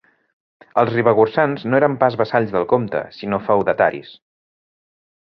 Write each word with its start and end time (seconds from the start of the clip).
Els 0.83 0.89
ribagorçans 0.95 1.67
no 1.71 1.79
eren 1.81 1.99
pas 2.05 2.19
vassalls 2.23 2.57
del 2.57 2.67
comte, 2.75 3.05
sinó 3.21 3.43
feudataris. 3.51 4.19